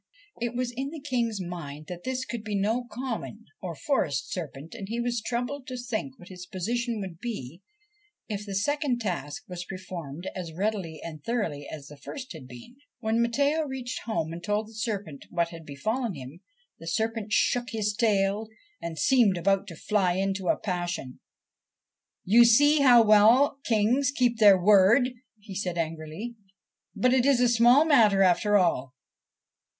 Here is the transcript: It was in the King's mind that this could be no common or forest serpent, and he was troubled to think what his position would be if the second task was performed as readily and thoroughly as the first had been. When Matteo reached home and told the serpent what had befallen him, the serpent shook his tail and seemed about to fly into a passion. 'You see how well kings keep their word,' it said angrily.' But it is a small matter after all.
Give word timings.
It 0.39 0.55
was 0.55 0.71
in 0.71 0.89
the 0.89 0.99
King's 0.99 1.39
mind 1.39 1.85
that 1.85 2.05
this 2.05 2.25
could 2.25 2.43
be 2.43 2.55
no 2.55 2.85
common 2.91 3.45
or 3.61 3.75
forest 3.75 4.31
serpent, 4.31 4.73
and 4.73 4.89
he 4.89 4.99
was 4.99 5.21
troubled 5.21 5.67
to 5.67 5.77
think 5.77 6.17
what 6.17 6.29
his 6.29 6.47
position 6.47 6.99
would 7.01 7.19
be 7.19 7.61
if 8.27 8.43
the 8.43 8.55
second 8.55 8.97
task 8.99 9.43
was 9.47 9.63
performed 9.63 10.27
as 10.35 10.53
readily 10.53 10.99
and 11.03 11.23
thoroughly 11.23 11.67
as 11.71 11.85
the 11.85 11.97
first 11.97 12.33
had 12.33 12.47
been. 12.47 12.77
When 12.99 13.21
Matteo 13.21 13.61
reached 13.65 13.99
home 14.05 14.33
and 14.33 14.43
told 14.43 14.69
the 14.69 14.73
serpent 14.73 15.25
what 15.29 15.49
had 15.49 15.67
befallen 15.67 16.15
him, 16.15 16.39
the 16.79 16.87
serpent 16.87 17.31
shook 17.31 17.69
his 17.69 17.93
tail 17.93 18.47
and 18.81 18.97
seemed 18.97 19.37
about 19.37 19.67
to 19.67 19.75
fly 19.75 20.13
into 20.13 20.47
a 20.47 20.57
passion. 20.57 21.19
'You 22.25 22.43
see 22.43 22.79
how 22.79 23.03
well 23.03 23.59
kings 23.65 24.09
keep 24.09 24.39
their 24.39 24.59
word,' 24.59 25.11
it 25.43 25.57
said 25.57 25.77
angrily.' 25.77 26.33
But 26.95 27.13
it 27.13 27.23
is 27.27 27.39
a 27.39 27.47
small 27.47 27.85
matter 27.85 28.23
after 28.23 28.57
all. 28.57 28.95